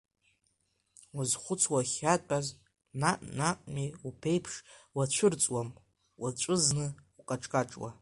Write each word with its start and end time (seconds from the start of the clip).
Уазхәыцуа 1.15 1.73
уахьаатәаз 1.75 2.47
наҟ-наҟтәи 3.01 3.89
уԥеиԥш, 4.07 4.53
уаацәырҵуам 4.95 5.69
уаҵәызны 6.21 6.85
укаҿкаҿуа… 7.19 7.89